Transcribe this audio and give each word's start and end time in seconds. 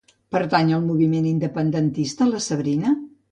Pertany 0.35 0.71
al 0.77 0.85
moviment 0.91 1.27
independentista 1.33 2.31
la 2.31 2.43
Sabrina? 2.47 2.99